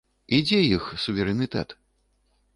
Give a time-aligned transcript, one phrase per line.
[0.37, 1.79] І дзе іх суверэнітэт?